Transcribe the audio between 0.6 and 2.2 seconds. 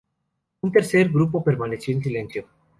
Un tercer grupo permaneció en